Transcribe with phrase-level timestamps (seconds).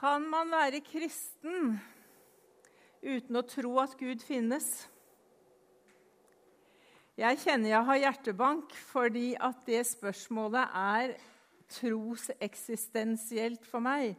[0.00, 1.74] Kan man være kristen
[3.04, 4.64] uten å tro at Gud finnes?
[7.20, 11.12] Jeg kjenner jeg har hjertebank fordi at det spørsmålet er
[11.76, 14.16] troseksistensielt for meg.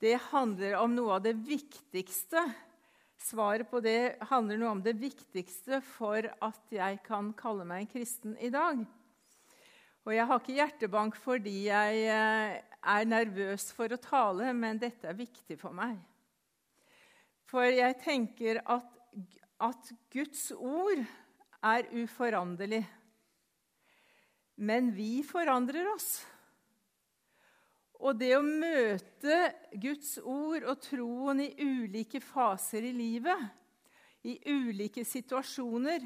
[0.00, 2.46] Det handler om noe av det viktigste.
[3.28, 7.92] Svaret på det handler noe om det viktigste for at jeg kan kalle meg en
[7.92, 8.80] kristen i dag.
[10.08, 15.08] Og jeg har ikke hjertebank fordi jeg eh, er nervøs for å tale, men dette
[15.10, 15.98] er viktig for meg.
[17.48, 18.88] For jeg tenker at,
[19.64, 21.00] at Guds ord
[21.64, 22.84] er uforanderlig.
[24.58, 26.10] Men vi forandrer oss.
[27.98, 29.38] Og det å møte
[29.74, 33.40] Guds ord og troen i ulike faser i livet,
[34.22, 36.04] i ulike situasjoner,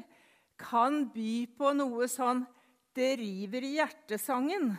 [0.57, 2.43] kan by på noe sånn
[2.93, 4.73] det river i hjertesangen.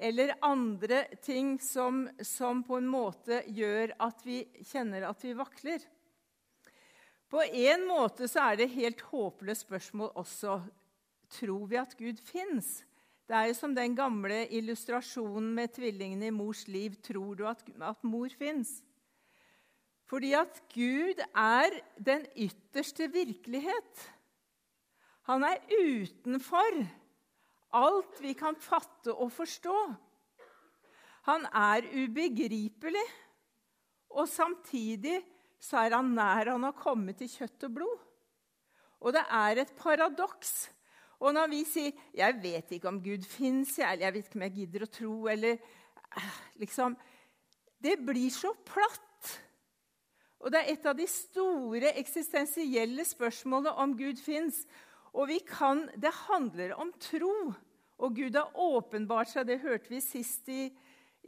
[0.00, 5.82] Eller andre ting som, som, på en måte gjør at vi kjenner at vi vakler.
[7.30, 10.56] På en måte så er det helt håpløst spørsmål også.
[11.30, 12.80] Tror vi at Gud fins?
[13.28, 16.96] Det er jo som den gamle illustrasjonen med tvillingene i mors liv.
[17.04, 18.80] Tror du at, at mor fins?
[20.10, 24.08] Fordi at Gud er den ytterste virkelighet.
[25.30, 26.80] Han er utenfor
[27.76, 29.76] alt vi kan fatte og forstå.
[31.28, 33.06] Han er ubegripelig,
[34.10, 35.20] og samtidig
[35.60, 37.98] så er han nær han har kommet til kjøtt og blod.
[39.00, 40.70] Og det er et paradoks.
[41.20, 44.42] Og når vi sier 'Jeg vet ikke om Gud fins', eller 'Jeg vet ikke om
[44.42, 45.52] jeg gidder å tro', eller
[46.16, 46.96] eh, liksom
[47.82, 49.40] Det blir så platt.
[50.40, 54.66] Og det er et av de store eksistensielle spørsmålene om Gud fins.
[55.16, 57.52] Og kan, det handler om tro.
[58.00, 60.70] Og Gud har åpenbart seg, det hørte vi sist i,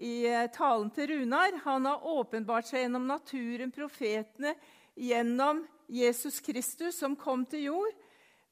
[0.01, 1.59] i eh, talen til Runar.
[1.67, 4.55] Han har åpenbart seg gjennom naturen, profetene,
[4.97, 7.99] gjennom Jesus Kristus, som kom til jord.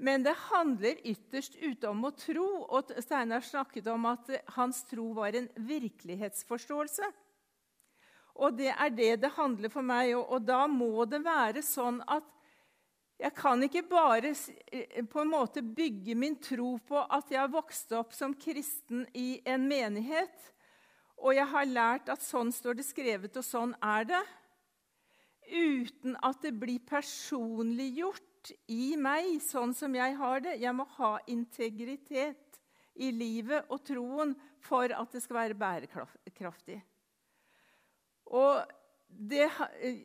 [0.00, 2.48] Men det handler ytterst ute om å tro.
[2.72, 7.10] Og Steinar snakket om at hans tro var en virkelighetsforståelse.
[8.40, 10.14] Og det er det det handler for meg.
[10.16, 12.26] Og, og da må det være sånn at
[13.20, 17.52] jeg kan ikke bare eh, på en måte bygge min tro på at jeg har
[17.52, 20.48] vokst opp som kristen i en menighet,
[21.20, 24.22] og jeg har lært at sånn står det skrevet, og sånn er det,
[25.50, 30.56] uten at det blir personliggjort i meg sånn som jeg har det.
[30.62, 32.60] Jeg må ha integritet
[33.00, 34.32] i livet og troen
[34.64, 36.78] for at det skal være bærekraftig.
[38.30, 38.79] Og
[39.10, 39.50] det,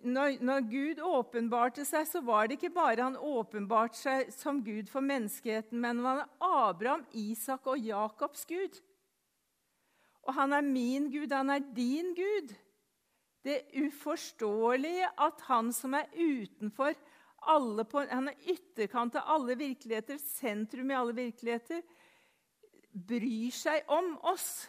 [0.03, 4.89] når, når, Gud åpenbarte seg, så var det ikke bare han åpenbarte seg som Gud
[4.91, 8.81] for menneskeheten, men han er Abraham, Isak og Jakobs Gud.
[10.25, 12.55] Og han er min Gud, han er din Gud.
[13.45, 16.95] Det uforståelige at han som er utenfor
[17.45, 21.83] alle på, Han er ytterkant av alle virkeligheter, sentrum i alle virkeligheter,
[22.89, 24.65] bryr seg om oss.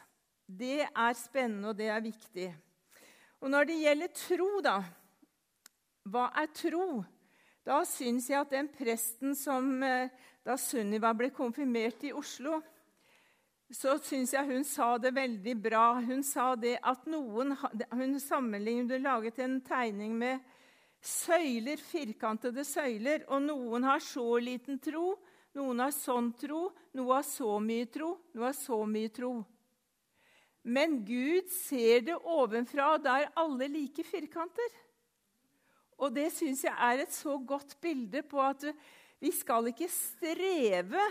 [0.47, 2.51] Det er spennende, og det er viktig.
[3.43, 4.79] Og når det gjelder tro, da
[6.07, 7.03] Hva er tro?
[7.67, 10.13] Da syns jeg at den presten som eh,
[10.47, 12.61] Da Sunniva ble konfirmert i Oslo,
[13.75, 15.97] så syns jeg hun sa det veldig bra.
[15.99, 17.57] Hun sa det at noen
[17.91, 20.39] Hun sammenlignet laget en tegning med
[21.03, 25.17] søyler, firkantede søyler, og noen har så liten tro,
[25.55, 29.35] noen har sånn tro, noe har så mye tro, noe har så mye tro.
[30.66, 34.72] Men Gud ser det ovenfra, og da er alle like firkanter.
[35.97, 38.66] Og det syns jeg er et så godt bilde på at
[39.22, 41.04] vi skal ikke streve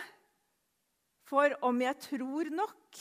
[1.25, 2.99] for om jeg tror nok.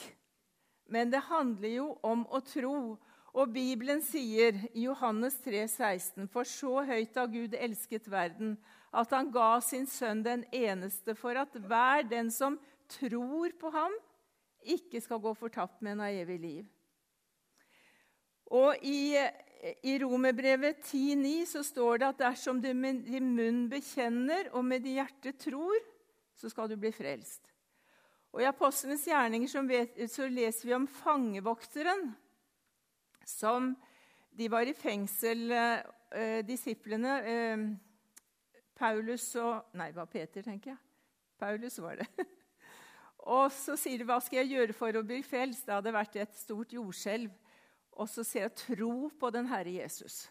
[0.86, 2.78] Men det handler jo om å tro.
[3.34, 8.54] Og Bibelen sier i Johannes 3, 16, For så høyt har Gud elsket verden,
[8.94, 12.60] at han ga sin sønn den eneste, for at hver den som
[12.94, 13.96] tror på ham,
[14.64, 16.68] ikke skal gå fortapt, men ha evig liv.
[18.54, 19.16] Og I,
[19.82, 24.84] i Romerbrevet 10,9 så står det at dersom du med din munn bekjenner og med
[24.84, 25.80] ditt hjerte tror,
[26.36, 27.50] så skal du bli frelst.
[28.34, 32.08] Og I Apostlenes gjerninger vet, så leser vi om fangevokteren
[33.24, 33.74] som
[34.34, 37.60] De var i fengsel, eh, disiplene eh,
[38.74, 40.80] Paulus og Nei, det var Peter, tenker jeg.
[41.38, 42.08] Paulus var det.
[43.24, 46.16] Og så sier de, 'Hva skal jeg gjøre for å bli frelst?' Det hadde vært
[46.16, 47.30] et stort jordskjelv.
[47.96, 50.28] Og så sier jeg, 'Tro på den Herre Jesus'.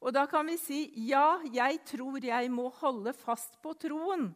[0.00, 4.34] Og da kan vi si, 'Ja, jeg tror jeg må holde fast på troen'.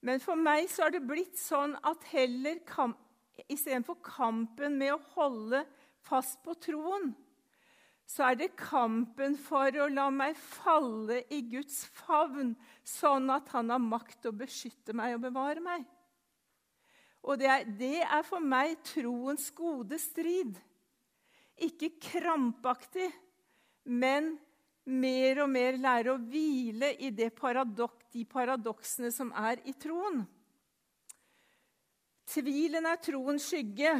[0.00, 2.98] Men for meg så har det blitt sånn at heller kamp,
[3.48, 5.64] istedenfor kampen med å holde
[6.06, 7.14] fast på troen,
[8.06, 12.54] så er det kampen for å la meg falle i Guds favn,
[12.84, 15.84] sånn at han har makt å beskytte meg og bevare meg.
[17.26, 20.54] Og det er, det er for meg troens gode strid.
[21.66, 23.08] Ikke krampaktig,
[23.90, 24.36] men
[24.86, 30.22] mer og mer lære å hvile i paradok, de paradoksene som er i troen.
[32.26, 33.92] Tvilen er troens skygge,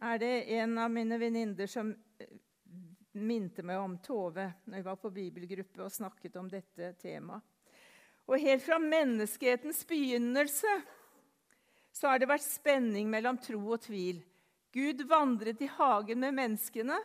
[0.00, 2.32] er det en av mine venninner som eh,
[3.20, 7.44] minte meg om Tove når jeg var på bibelgruppe og snakket om dette temaet.
[8.24, 10.70] Og helt fra menneskehetens begynnelse
[11.94, 14.18] så har det vært spenning mellom tro og tvil.
[14.74, 16.96] Gud vandret i hagen med menneskene,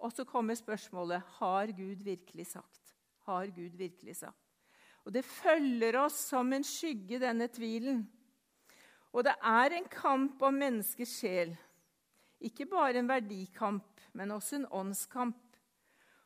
[0.00, 2.94] og så kommer spørsmålet har Gud virkelig sagt.
[3.28, 4.46] Har Gud virkelig sagt?
[5.04, 8.06] Og Det følger oss som en skygge, denne tvilen.
[9.12, 11.52] Og det er en kamp om menneskers sjel.
[12.40, 15.36] Ikke bare en verdikamp, men også en åndskamp.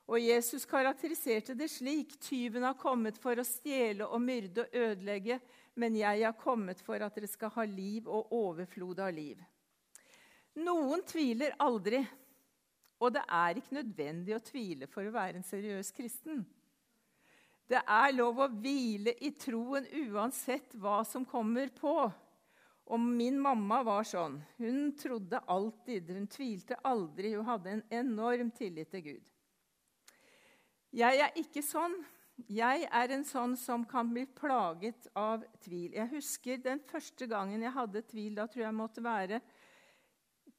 [0.06, 5.40] Og Jesus karakteriserte det slik.: Tyven har kommet for å stjele og myrde og ødelegge,
[5.74, 9.40] men jeg har kommet for at dere skal ha liv og overflod av liv.
[10.62, 12.02] Noen tviler aldri,
[13.02, 16.44] og det er ikke nødvendig å tvile for å være en seriøs kristen.
[17.66, 21.96] Det er lov å hvile i troen uansett hva som kommer på.
[22.84, 24.36] Og min mamma var sånn.
[24.60, 27.32] Hun trodde alltid, hun tvilte aldri.
[27.32, 29.30] Hun hadde en enorm tillit til Gud.
[30.94, 31.96] Jeg er ikke sånn.
[32.50, 35.94] Jeg er en sånn som kan bli plaget av tvil.
[35.94, 38.34] Jeg husker den første gangen jeg hadde tvil.
[38.34, 39.38] Da tror jeg måtte være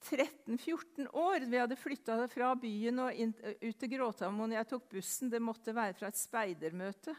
[0.00, 1.44] 13-14 år.
[1.44, 4.56] Vi hadde flytta fra byen og inn, ut til Gråtamoen.
[4.56, 5.32] Jeg tok bussen.
[5.32, 7.14] Det måtte være fra et speidermøte.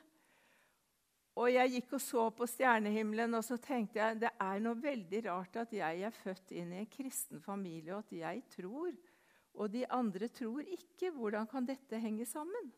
[1.37, 5.19] Og jeg gikk og så på stjernehimmelen, og så tenkte jeg det er noe veldig
[5.27, 8.95] rart at jeg er født inn i en kristen familie, og at jeg tror,
[9.53, 11.11] og de andre tror ikke.
[11.13, 12.71] Hvordan kan dette henge sammen?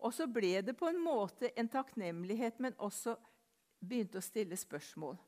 [0.00, 3.16] Og så ble det på en måte en takknemlighet, men også
[3.80, 5.18] begynte å stille spørsmål.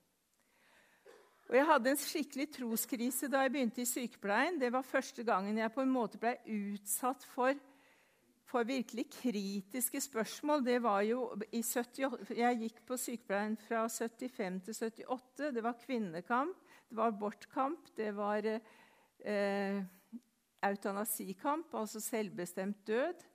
[1.51, 4.57] Og Jeg hadde en skikkelig troskrise da jeg begynte i sykepleien.
[4.61, 7.59] Det var første gangen jeg på en måte ble utsatt for,
[8.49, 10.65] for virkelig kritiske spørsmål.
[10.65, 15.51] Det var jo i 70, Jeg gikk på sykepleien fra 75 til 78.
[15.53, 16.57] Det var kvinnekamp,
[16.89, 19.83] det var abortkamp, det var eh,
[20.63, 23.29] eutanasikamp, altså selvbestemt død.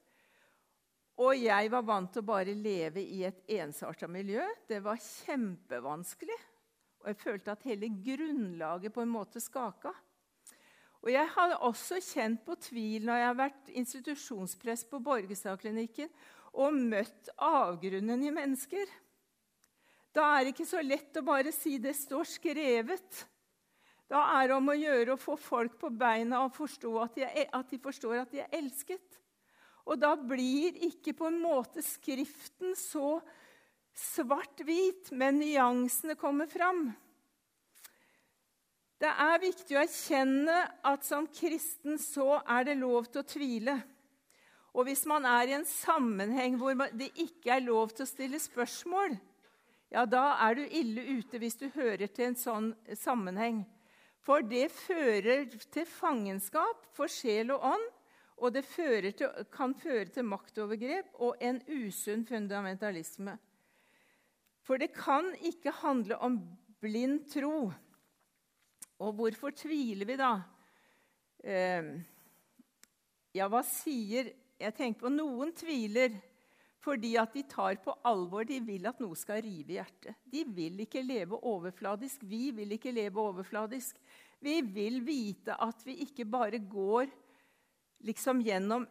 [1.18, 4.44] Og jeg var vant til å bare leve i et ensarta miljø.
[4.70, 6.38] Det var kjempevanskelig.
[7.02, 9.94] Og jeg følte at hele grunnlaget på en måte skaka.
[11.02, 16.10] Og jeg har også kjent på tvil når jeg har vært institusjonspress på Borgestadklinikken
[16.58, 18.90] og møtt avgrunnen i mennesker.
[20.14, 23.26] Da er det ikke så lett å bare si 'det står skrevet'.
[24.10, 26.56] Da er det om å gjøre å få folk på beina og
[27.04, 29.20] at de, at de forstår at de er elsket.
[29.88, 33.18] Og da blir ikke på en måte Skriften så
[33.98, 36.90] svart-hvit, men nyansene kommer fram.
[38.98, 40.58] Det er viktig å erkjenne
[40.90, 43.78] at som kristen så er det lov til å tvile.
[44.78, 48.42] Og hvis man er i en sammenheng hvor det ikke er lov til å stille
[48.42, 49.16] spørsmål,
[49.94, 53.64] ja, da er du ille ute hvis du hører til en sånn sammenheng.
[54.22, 57.86] For det fører til fangenskap for sjel og ånd,
[58.38, 63.34] og det til, kan føre til maktovergrep og en usunn fundamentalisme.
[64.62, 66.38] For det kan ikke handle om
[66.82, 67.72] blind tro.
[69.00, 70.32] Og hvorfor tviler vi, da?
[71.44, 71.90] Eh,
[73.38, 76.16] ja, hva sier Jeg tenker på noen tviler
[76.82, 80.16] fordi at de tar på alvor De vil at noe skal rive hjertet.
[80.26, 82.24] De vil ikke leve overfladisk.
[82.26, 84.00] Vi vil ikke leve overfladisk.
[84.40, 87.12] Vi vil vite at vi ikke bare går
[88.06, 88.88] liksom gjennom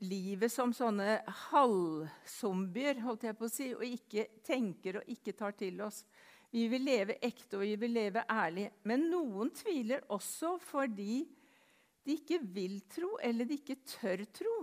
[0.00, 5.56] livet som sånne halvzombier, holdt jeg på å si, og ikke tenker og ikke tar
[5.60, 6.02] til oss.
[6.50, 8.70] Vi vil leve ekte, og vi vil leve ærlig.
[8.88, 11.22] Men noen tviler også fordi
[12.04, 14.56] de ikke vil tro, eller de ikke tør tro.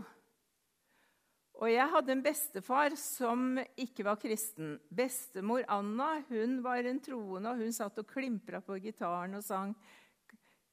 [1.58, 4.76] Og jeg hadde en bestefar som ikke var kristen.
[4.94, 9.74] Bestemor Anna hun var en troende, og hun satt og klimpra på gitaren og sang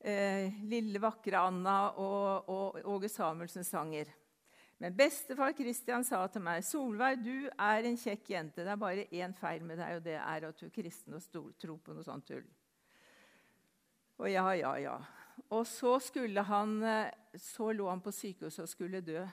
[0.05, 4.11] eh, 'Lille, vakre Anna' og, og Åge Samuelsens sanger.
[4.79, 8.65] Men bestefar Kristian sa til meg, 'Solveig, du er en kjekk jente.
[8.65, 11.57] Det er bare én feil med deg, og det er at du er kristen og
[11.59, 12.53] tror på noe sånt tull.'
[14.19, 14.99] Og ja, ja, ja.
[15.51, 15.99] Og så,
[16.47, 19.25] han, eh, så lå han på sykehuset og skulle dø.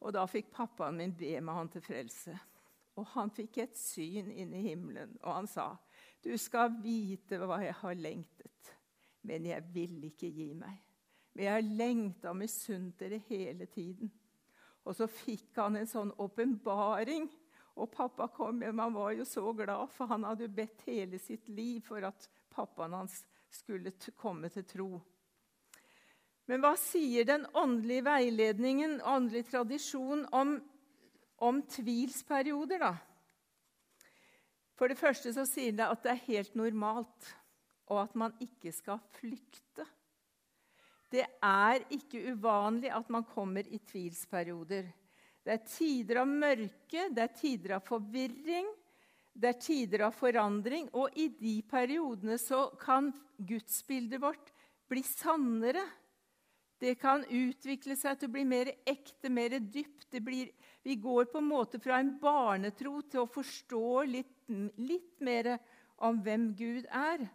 [0.00, 2.38] Og da fikk pappaen min be med han til frelse.
[2.96, 5.76] Og han fikk et syn inn i himmelen, og han sa,
[6.22, 8.74] 'Du skal vite hva jeg har lengtet.'
[9.24, 10.76] Men jeg vil ikke gi meg.
[11.34, 14.10] Men jeg lengta og misunt dere hele tiden.
[14.84, 17.26] Og så fikk han en sånn åpenbaring.
[17.74, 18.82] Og pappa kom hjem.
[18.84, 22.28] Han var jo så glad, for han hadde jo bedt hele sitt liv for at
[22.54, 24.90] pappaen hans skulle komme til tro.
[26.46, 30.58] Men hva sier den åndelige veiledningen, åndelig tradisjon, om,
[31.42, 32.92] om tvilsperioder, da?
[34.74, 37.30] For det første så sier det at det er helt normalt,
[37.90, 39.86] og at man ikke skal flykte.
[41.12, 44.88] Det er ikke uvanlig at man kommer i tvilsperioder.
[45.44, 48.70] Det er tider av mørke, det er tider av forvirring,
[49.34, 50.88] det er tider av forandring.
[50.96, 54.50] Og i de periodene så kan gudsbildet vårt
[54.90, 55.84] bli sannere.
[56.80, 60.08] Det kan utvikle seg til å bli mer ekte, mer dypt.
[60.24, 60.50] Blir,
[60.82, 64.34] vi går på en måte fra en barnetro til å forstå litt,
[64.80, 65.54] litt mer
[66.04, 67.28] om hvem Gud er.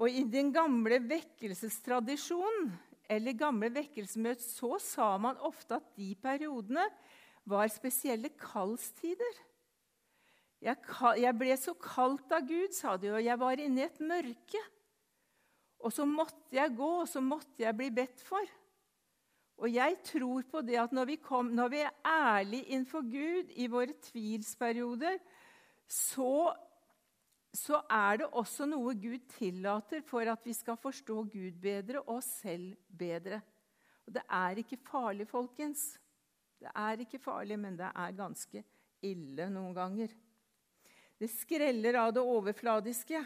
[0.00, 2.72] Og i den gamle vekkelsestradisjonen,
[3.10, 6.86] eller gamle vekkelsesmøter, så sa man ofte at de periodene
[7.50, 9.40] var spesielle kaldstider.
[10.60, 10.76] Jeg,
[11.20, 14.62] jeg ble så kaldt av Gud, sa de, og jeg var inne i et mørke.
[15.80, 18.56] Og så måtte jeg gå, og så måtte jeg bli bedt for.
[19.60, 23.52] Og jeg tror på det at når vi, kom, når vi er ærlige innenfor Gud
[23.60, 25.18] i våre tvilsperioder,
[25.90, 26.52] så,
[27.56, 32.20] så er det også noe Gud tillater for at vi skal forstå Gud bedre og
[32.20, 33.40] oss selv bedre.
[34.06, 35.96] Og det er ikke farlig, folkens.
[36.60, 38.62] Det er ikke farlig, men det er ganske
[39.06, 40.14] ille noen ganger.
[41.20, 43.20] Det skreller av det overfladiske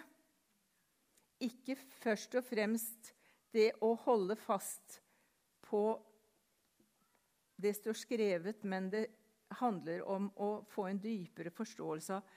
[1.44, 3.12] ikke først og fremst
[3.54, 5.00] det å holde fast
[5.66, 5.82] på
[7.60, 9.04] det står skrevet, men det
[9.60, 12.32] handler om å få en dypere forståelse av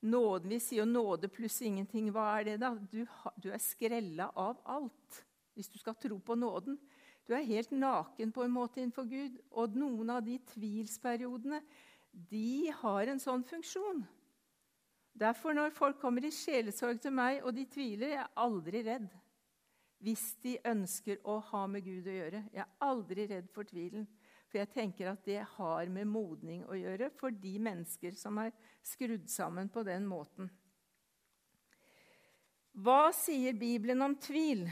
[0.00, 0.50] nåden.
[0.50, 2.10] Vi sier jo nåde pluss ingenting.
[2.14, 2.74] Hva er det, da?
[2.90, 3.02] Du,
[3.36, 5.24] du er skrella av alt
[5.58, 6.78] hvis du skal tro på nåden.
[7.26, 9.40] Du er helt naken på en måte innenfor Gud.
[9.50, 11.60] Og noen av de tvilsperiodene
[12.30, 14.04] de har en sånn funksjon.
[15.18, 19.08] Derfor, når folk kommer i sjelesorg til meg, og de tviler, jeg er aldri redd.
[19.98, 22.44] Hvis de ønsker å ha med Gud å gjøre.
[22.54, 24.06] Jeg er aldri redd for tvilen.
[24.48, 28.54] For jeg tenker at det har med modning å gjøre for de mennesker som er
[28.86, 30.48] skrudd sammen på den måten.
[32.78, 34.68] Hva sier Bibelen om tvil?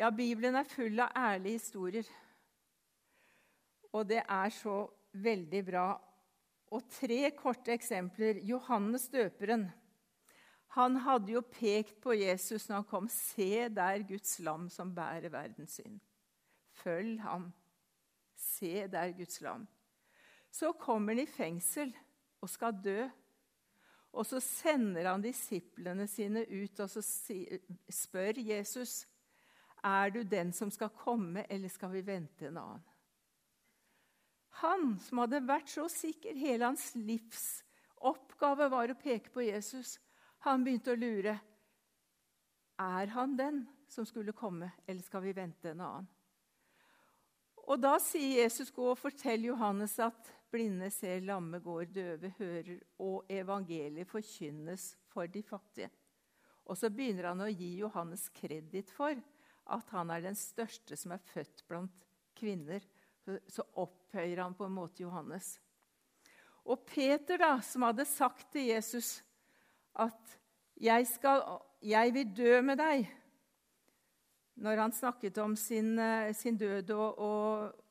[0.00, 2.06] Ja, Bibelen er full av ærlige historier.
[3.92, 5.88] Og det er så veldig bra
[6.70, 8.40] og tre korte eksempler.
[8.46, 9.66] Johannes døperen.
[10.78, 13.08] Han hadde jo pekt på Jesus når han kom.
[13.10, 15.98] Se der Guds lam som bærer verdens synd.
[16.80, 17.50] Følg ham.
[18.40, 19.66] Se der Guds lam.
[20.50, 21.92] Så kommer han i fengsel
[22.40, 23.08] og skal dø.
[24.10, 29.04] Og så sender han disiplene sine ut og så spør Jesus
[29.86, 32.82] er du den som skal komme, eller skal vi vente en annen.
[34.60, 37.62] Han som hadde vært så sikker, hele hans livs
[38.00, 39.98] oppgave var å peke på Jesus.
[40.44, 41.36] Han begynte å lure.
[42.80, 46.08] Er han den som skulle komme, eller skal vi vente en annen?
[47.70, 52.80] Og Da sier Jesus, 'Gå og fortell Johannes at blinde ser, lamme går, døve hører',
[52.98, 55.90] og evangeliet forkynnes for de fattige.
[56.66, 59.14] Og så begynner han å gi Johannes kreditt for
[59.70, 62.82] at han er den største som er født blant kvinner
[63.50, 65.58] så opphøyer han på en måte Johannes.
[66.64, 69.20] Og Peter, da, som hadde sagt til Jesus
[69.94, 70.38] at
[70.80, 71.42] jeg, skal,
[71.82, 73.19] 'Jeg vil dø med deg'
[74.60, 77.84] Når han snakket om sin, eh, sin død og, og,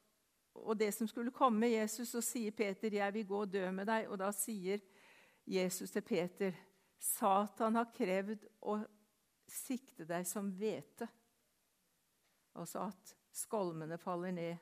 [0.53, 3.85] og, det som skulle komme Jesus, så sier Peter, 'Jeg vil gå og dø med
[3.85, 4.79] deg.' Og da sier
[5.47, 6.51] Jesus til Peter,
[6.99, 8.77] 'Satan har krevd å
[9.47, 11.07] sikte deg som hvete.'
[12.55, 14.57] Altså at skolmene faller ned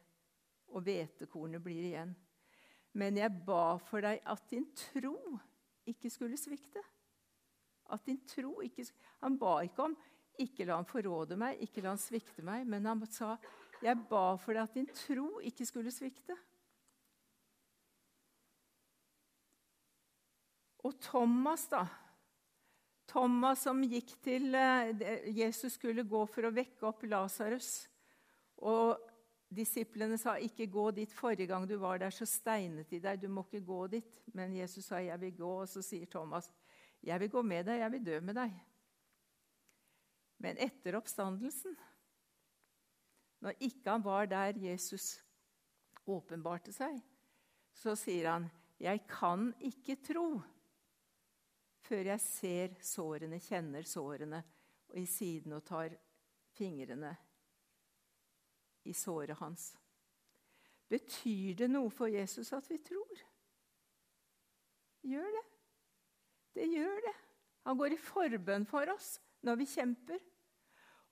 [0.68, 2.16] og hvetekornet blir igjen.
[2.94, 5.40] Men jeg ba for deg at din tro
[5.86, 6.80] ikke skulle svikte.
[7.92, 8.86] At din tro ikke
[9.20, 9.98] Han ba ikke om
[10.38, 13.38] 'ikke la han forråde meg', 'ikke la han svikte meg', men han sa
[13.82, 16.38] 'jeg ba for deg at din tro ikke skulle svikte'.
[20.84, 21.86] Og Thomas, da.
[23.08, 27.88] Thomas som gikk til eh, Jesus skulle gå for å vekke opp Lasarus.
[28.58, 28.98] Og
[29.48, 31.14] Disiplene sa, 'Ikke gå dit.
[31.14, 33.22] Forrige gang du var der, så steinet de deg.
[33.22, 36.52] Du må ikke gå dit.' Men Jesus sa, 'Jeg vil gå.' Og så sier Thomas,
[37.04, 37.80] 'Jeg vil gå med deg.
[37.80, 38.67] Jeg vil dø med deg.'
[40.44, 41.76] Men etter oppstandelsen,
[43.42, 45.16] når ikke han var der Jesus
[46.08, 47.00] åpenbarte seg,
[47.74, 50.42] så sier han, 'Jeg kan ikke tro'
[51.88, 54.44] før jeg ser sårene, kjenner sårene
[54.90, 55.96] og i siden og tar
[56.58, 57.16] fingrene
[58.84, 59.76] i såret hans.
[60.88, 63.24] Betyr det noe for Jesus at vi tror?
[65.08, 65.46] Gjør det.
[66.54, 67.16] Det gjør det.
[67.68, 70.22] Han går i forbønn for oss når vi kjemper.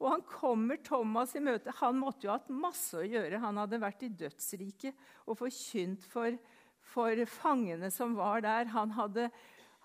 [0.01, 1.74] Og han kommer Thomas i møte.
[1.79, 3.39] Han måtte jo ha hatt masse å gjøre.
[3.44, 6.36] Han hadde vært i dødsriket og forkynt for,
[6.84, 8.67] for fangene som var der.
[8.74, 9.29] Han hadde,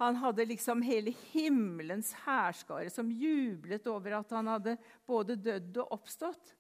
[0.01, 5.95] han hadde liksom hele himmelens hærskare som jublet over at han hadde både dødd og
[6.01, 6.57] oppstått.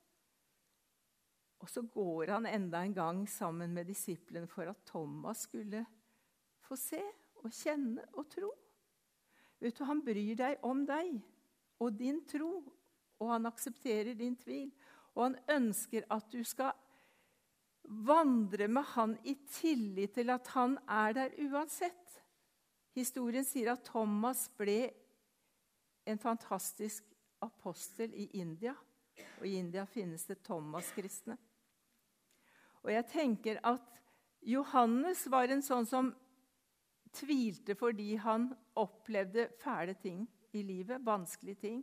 [1.60, 5.82] Og så går han enda en gang sammen med disiplene for at Thomas skulle
[6.64, 7.02] få se
[7.42, 8.54] og kjenne og tro.
[9.60, 11.18] Vet du, Han bryr deg om deg
[11.80, 12.52] og din tro
[13.20, 14.70] og han aksepterer din tvil.
[15.14, 16.72] Og han ønsker at du skal
[17.84, 22.16] vandre med han i tillit til at han er der uansett.
[22.96, 24.90] Historien sier at Thomas ble
[26.08, 27.04] en fantastisk
[27.42, 28.74] apostel i India.
[29.40, 31.36] Og i India finnes det Thomas-kristne.
[32.80, 34.00] Og jeg tenker at
[34.48, 36.14] Johannes var en sånn som
[37.12, 38.48] tvilte fordi han
[38.80, 40.22] opplevde fæle ting
[40.56, 41.82] i livet, vanskelige ting.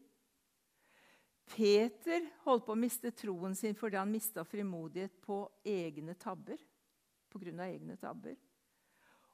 [1.47, 6.59] Peter holdt på å miste troen sin fordi han mista frimodighet på egne tabber.
[7.31, 8.36] På grunn av egne tabber.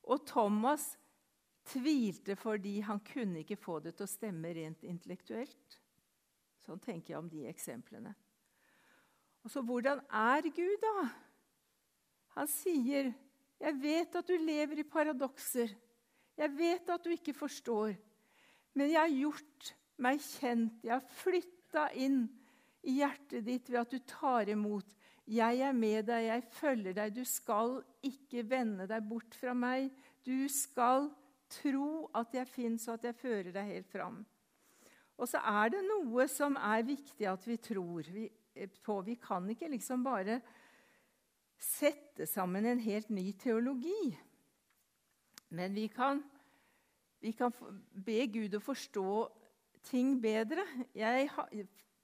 [0.09, 0.93] Og Thomas
[1.65, 5.79] tvilte fordi han kunne ikke få det til å stemme rent intellektuelt.
[6.63, 8.13] Sånn tenker jeg om de eksemplene.
[9.43, 11.09] Og så hvordan er Gud, da?
[12.37, 13.13] Han sier,
[13.59, 15.75] 'Jeg vet at du lever i paradokser.'
[16.37, 17.97] 'Jeg vet at du ikke forstår.'
[18.73, 20.83] 'Men jeg har gjort meg kjent.
[20.83, 22.27] Jeg har flytta inn
[22.83, 24.95] i hjertet ditt ved at du tar imot.
[25.27, 27.15] 'Jeg er med deg, jeg følger deg.
[27.15, 29.91] Du skal ikke vende deg bort fra meg.'
[30.23, 31.11] 'Du skal
[31.49, 34.25] tro at jeg fins, og at jeg fører deg helt fram.'
[35.17, 38.07] Og så er det noe som er viktig at vi tror
[38.83, 39.01] på.
[39.01, 40.41] Vi kan ikke liksom bare
[41.63, 44.17] sette sammen en helt ny teologi.
[45.53, 46.23] Men vi kan,
[47.23, 47.53] vi kan
[48.05, 49.09] be Gud å forstå
[49.87, 50.65] ting bedre.
[50.95, 51.29] Jeg,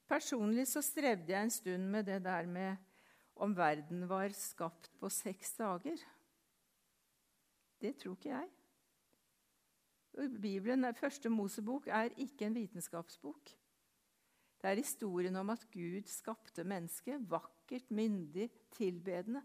[0.08, 2.78] personlig så strevde jeg en stund med det der med
[3.40, 6.00] om verden var skapt på seks dager.
[7.80, 8.50] Det tror ikke jeg.
[10.40, 13.54] Bibelen, Første Mosebok er ikke en vitenskapsbok.
[14.60, 19.44] Det er historien om at Gud skapte mennesket, vakkert, myndig, tilbedende.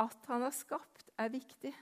[0.00, 1.74] At han har skapt, er viktig.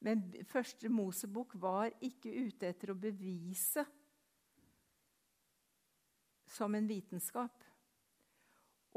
[0.00, 3.84] Men første Mosebok var ikke ute etter å bevise
[6.50, 7.66] som en vitenskap.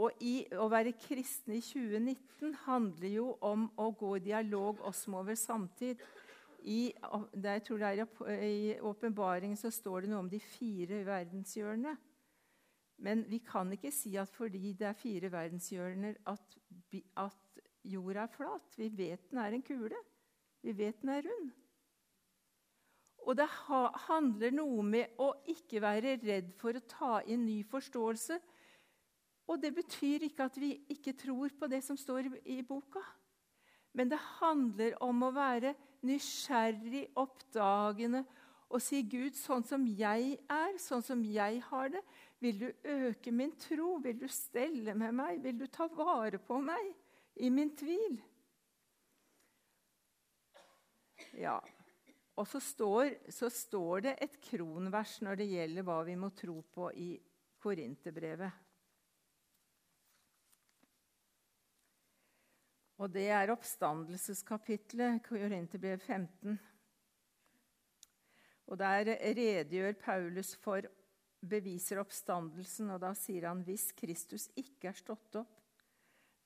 [0.01, 5.03] Og i, å være kristen i 2019 handler jo om å gå i dialog oss
[5.11, 6.01] med over samtid.
[6.63, 11.93] I, jeg tror det er I åpenbaringen så står det noe om de fire verdenshjørnene.
[13.03, 16.57] Men vi kan ikke si at fordi det er fire verdenshjørner, at,
[17.19, 18.77] at jorda er flat.
[18.79, 19.99] Vi vet den er en kule.
[20.63, 21.52] Vi vet den er rund.
[23.23, 23.47] Og det
[24.08, 28.39] handler noe med å ikke være redd for å ta inn ny forståelse.
[29.47, 33.04] Og det betyr ikke at vi ikke tror på det som står i, boka.
[33.93, 35.73] Men det handler om å være
[36.04, 38.23] nysgjerrig, oppdagende
[38.73, 42.02] og si, 'Gud, sånn som jeg er, sånn som jeg har det,
[42.41, 43.99] vil du øke min tro?
[44.02, 45.43] Vil du stelle med meg?
[45.43, 46.95] Vil du ta vare på meg
[47.36, 48.21] i min tvil?'
[51.38, 51.58] Ja.
[52.38, 56.60] Og så står, så står, det et kronvers når det gjelder hva vi må tro
[56.74, 57.10] på i
[57.62, 58.62] Korinterbrevet.
[63.02, 66.58] Og det er oppstandelseskapitlet, Korinterbrev 15.
[68.72, 70.86] Og Der redegjør Paulus for
[71.43, 75.60] beviser oppstandelsen, og da sier han hvis Kristus ikke er stått opp,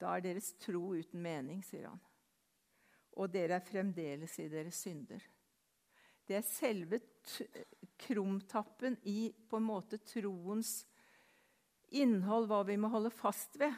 [0.01, 2.01] da er deres tro uten mening, sier han
[3.17, 5.23] og dere er fremdeles i deres synder.
[6.27, 6.99] Det er selve
[7.97, 10.81] krumtappen i på en måte troens
[11.95, 13.73] innhold, hva vi må holde fast ved.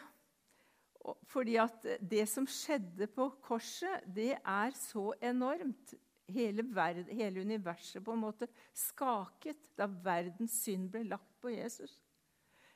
[1.29, 5.95] Fordi at det som skjedde på korset, det er så enormt.
[6.29, 8.45] Hele, verden, hele universet på en måte
[8.77, 11.95] skaket da verdens synd ble lagt på Jesus.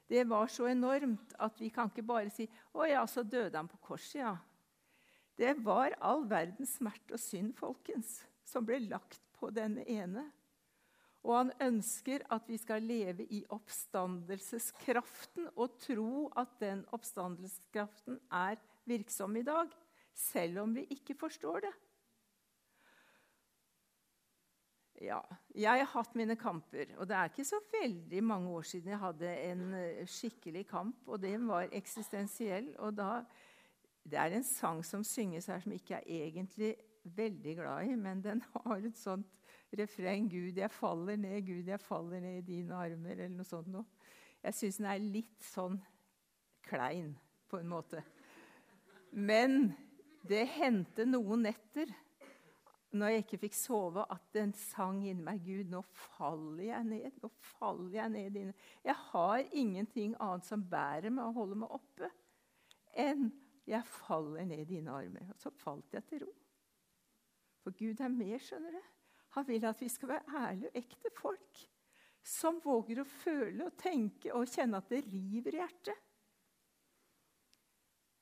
[0.09, 3.69] Det var så enormt at vi kan ikke bare si 'Å ja, så døde han
[3.69, 4.33] på korset', ja.
[5.37, 10.27] Det var all verdens smerte og synd, folkens, som ble lagt på denne ene.
[11.23, 18.59] Og han ønsker at vi skal leve i oppstandelseskraften og tro at den oppstandelseskraften er
[18.85, 19.71] virksom i dag,
[20.13, 21.73] selv om vi ikke forstår det.
[25.03, 25.19] Ja.
[25.55, 26.93] Jeg har hatt mine kamper.
[26.97, 31.07] Og det er ikke så veldig mange år siden jeg hadde en eh, skikkelig kamp,
[31.07, 32.71] og den var eksistensiell.
[32.79, 33.23] Og da
[34.03, 38.23] Det er en sang som synges her som ikke er egentlig veldig glad i, men
[38.23, 39.27] den har et sånt
[39.77, 43.71] refreng 'Gud, jeg faller ned, Gud, jeg faller ned i dine armer', eller noe sånt
[43.71, 43.85] noe.
[44.43, 45.79] Jeg syns den er litt sånn
[46.67, 47.13] klein,
[47.49, 48.03] på en måte.
[49.11, 49.73] Men
[50.27, 51.91] det hendte noen netter
[52.93, 57.21] når jeg ikke fikk sove, at den sang inni meg 'Gud, nå faller jeg ned.
[57.23, 61.79] Nå faller jeg ned dine Jeg har ingenting annet som bærer meg og holder meg
[61.79, 62.11] oppe,
[62.93, 63.31] enn
[63.67, 65.29] jeg faller ned i dine armer.
[65.33, 66.31] Og så falt jeg til ro.
[67.63, 68.81] For Gud er med, skjønner du.
[69.37, 71.61] Han vil at vi skal være ærlige og ekte folk
[72.23, 76.03] som våger å føle og tenke og kjenne at det river i hjertet.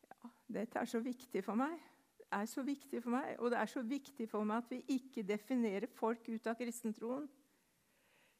[0.10, 1.75] Ja, dette er så viktig for meg.
[2.17, 4.82] Det er så viktig for meg, Og det er så viktig for meg at vi
[4.95, 7.27] ikke definerer folk ut av kristentroen.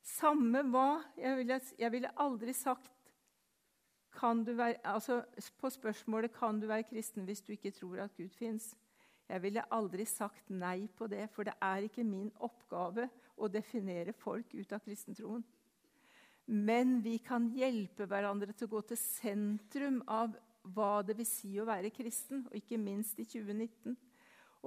[0.02, 1.02] Samme hva.
[1.18, 3.01] Jeg ville, jeg ville aldri sagt
[4.14, 5.24] være, altså
[5.58, 8.76] På spørsmålet kan du være kristen hvis du ikke tror at Gud fins,
[9.30, 14.14] jeg ville aldri sagt nei på det, for det er ikke min oppgave å definere
[14.14, 15.44] folk ut av kristentroen.
[16.52, 20.36] Men vi kan hjelpe hverandre til å gå til sentrum av
[20.76, 23.96] hva det vil si å være kristen, og ikke minst i 2019.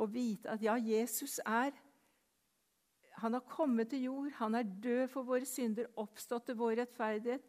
[0.01, 1.75] Og vite at ja, Jesus er
[3.23, 7.45] Han har kommet til jord, han er død for våre synder, oppstått til vår rettferdighet.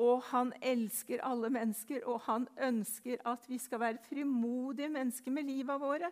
[0.00, 5.48] Og han elsker alle mennesker, og han ønsker at vi skal være frimodige mennesker med
[5.48, 6.10] livet våre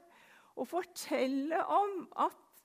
[0.60, 2.64] og fortelle om at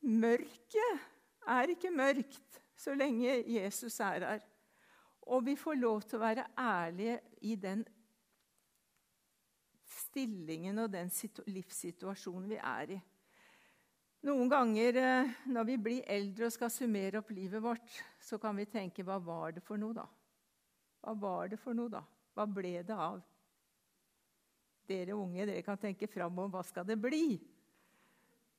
[0.00, 1.04] mørket
[1.46, 4.46] er ikke mørkt så lenge Jesus er her.
[5.30, 7.84] Og vi får lov til å være ærlige i den
[9.94, 11.10] stillingen og den
[11.46, 13.00] livssituasjonen vi er i.
[14.24, 18.56] Noen ganger eh, når vi blir eldre og skal summere opp livet vårt, så kan
[18.56, 20.06] vi tenke hva var det for noe, da?
[21.04, 22.00] Hva var det for noe, da?
[22.34, 23.18] Hva ble det av?
[24.88, 26.54] Dere unge dere kan tenke framover.
[26.56, 27.36] Hva skal det bli?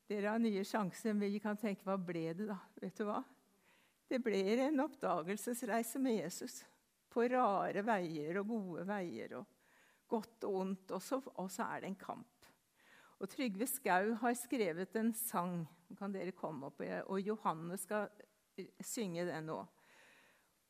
[0.06, 2.60] Dere har nye sjanser, men vi kan tenke hva ble det, da?
[2.82, 3.24] Vet du hva?
[4.06, 6.60] Det ble en oppdagelsesreise med Jesus.
[7.10, 9.50] På rare veier og gode veier og
[10.12, 10.94] godt og ondt.
[10.94, 12.50] Og så, og så er det en kamp.
[13.18, 15.64] Og Trygve Skau har skrevet en sang.
[15.98, 16.86] Kan dere komme opp?
[17.10, 18.12] Og Johanne skal
[18.86, 19.64] synge den nå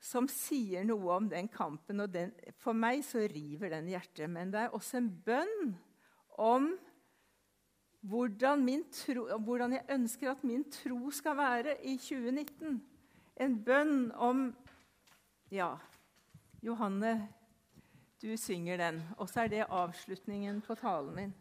[0.01, 1.99] som sier noe om den kampen.
[2.03, 4.29] og den, For meg så river den hjertet.
[4.29, 5.75] Men det er også en bønn
[6.37, 6.73] om
[8.05, 12.83] hvordan, tro, hvordan, jeg ønsker at min tro skal være i 2019.
[13.41, 14.51] En bønn om
[15.51, 15.75] Ja,
[16.61, 17.29] Johanne,
[18.21, 19.01] du synger den.
[19.17, 21.33] Og så er det avslutningen på talen min.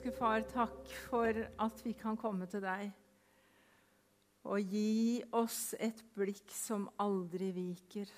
[0.00, 2.90] Himmelske Far, takk for at vi kan komme til deg.
[4.48, 8.08] Og gi oss et blikk som aldri viker.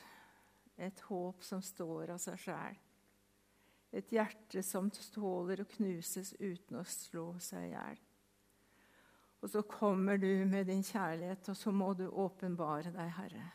[0.79, 2.77] Et håp som står av seg sjæl.
[3.93, 7.99] Et hjerte som tåler å knuses uten å slå seg i hjel.
[9.43, 13.49] Og så kommer du med din kjærlighet, og så må du åpenbare deg, Herre.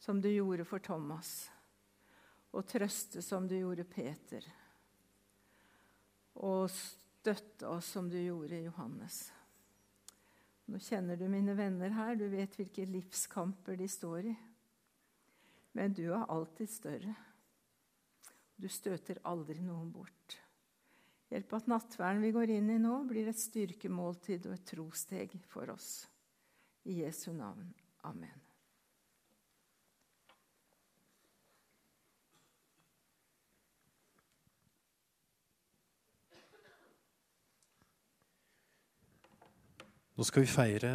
[0.00, 1.50] Som du gjorde for Thomas.
[2.56, 4.48] Og trøste som du gjorde Peter
[6.38, 6.70] og
[7.28, 9.32] støtte oss som du gjorde, Johannes.
[10.68, 14.34] Nå kjenner du mine venner her, du vet hvilke livskamper de står i.
[15.76, 17.14] Men du er alltid større.
[18.56, 20.38] Du støter aldri noen bort.
[21.28, 25.68] Hjelp at nattverden vi går inn i nå, blir et styrkemåltid og et trosteg for
[25.76, 26.06] oss.
[26.88, 27.74] I Jesu navn.
[28.08, 28.47] Amen.
[40.18, 40.88] Nå skal vi feire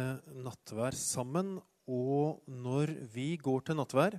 [0.44, 1.54] nattvær sammen,
[1.88, 4.18] og når vi går til nattvær,